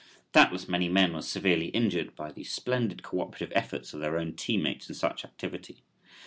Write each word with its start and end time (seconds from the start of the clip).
Doubtless 0.31 0.67
many 0.67 0.89
men 0.89 1.13
were 1.13 1.21
severely 1.21 1.67
injured 1.67 2.15
by 2.15 2.31
the 2.31 2.43
splendid 2.43 3.03
co 3.03 3.21
operative 3.21 3.51
efforts 3.55 3.93
of 3.93 3.99
their 3.99 4.17
own 4.17 4.33
team 4.33 4.63
mates 4.63 4.89
in 4.89 4.95
such 4.95 5.23
activity. 5.23 5.83